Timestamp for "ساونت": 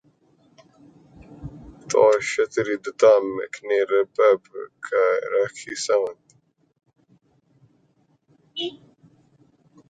5.83-6.23